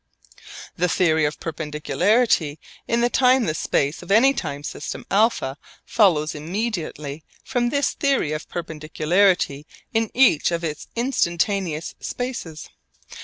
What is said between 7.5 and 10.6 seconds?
this theory of perpendicularity in each